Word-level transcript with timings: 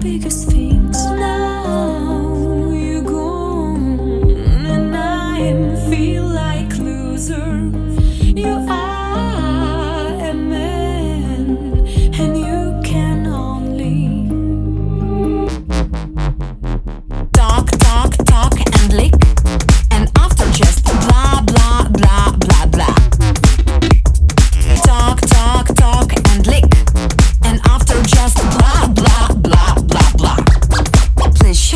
Biggest 0.00 0.48
things. 0.50 0.77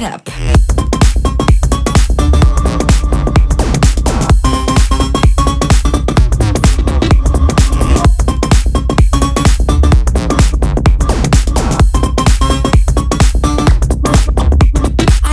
I 0.00 0.04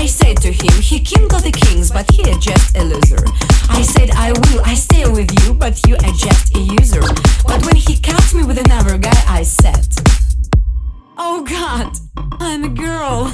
said 0.07 0.37
to 0.37 0.51
him, 0.51 0.81
he 0.81 0.99
king 0.99 1.25
of 1.25 1.43
the 1.43 1.51
kings, 1.51 1.91
but 1.91 2.09
he 2.11 2.23
is 2.23 2.39
just 2.39 2.75
a 2.75 2.83
loser. 2.83 3.23
I 3.69 3.83
said, 3.83 4.09
I 4.15 4.31
will, 4.31 4.61
I 4.65 4.73
stay 4.73 5.07
with 5.07 5.29
you, 5.43 5.53
but 5.53 5.79
you 5.87 5.93
are 5.95 6.13
just 6.13 6.55
a 6.55 6.59
user. 6.59 7.01
But 7.45 7.63
when 7.67 7.75
he 7.75 7.99
cut 7.99 8.33
me 8.33 8.43
with 8.43 8.57
another 8.57 8.97
guy, 8.97 9.23
I 9.27 9.43
said, 9.43 10.04
Oh 11.27 11.41
God, 11.43 11.91
I'm 12.39 12.63
a 12.63 12.69
girl, 12.69 13.31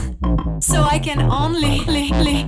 so 0.61 0.81
I 0.83 0.97
can 0.99 1.21
only 1.21 1.79
li- 1.81 2.11
li- 2.13 2.47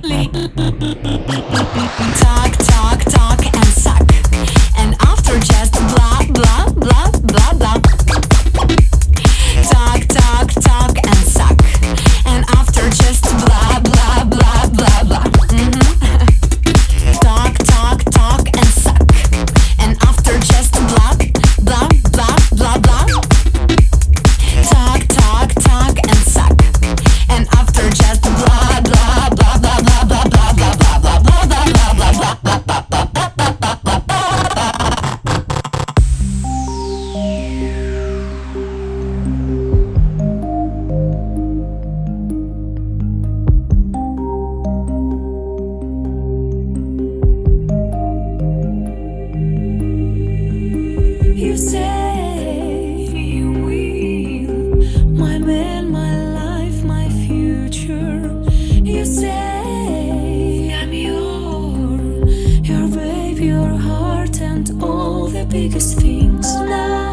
biggest 65.44 66.00
things 66.00 66.46
now. 66.54 67.03